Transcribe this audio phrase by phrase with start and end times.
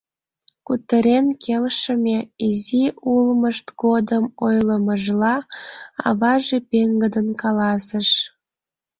[0.65, 2.19] —Кутырен келшыме,—
[2.49, 5.35] изи улмышт годым ойлымыжла,
[6.07, 8.09] аваже пеҥгыдын каласыш.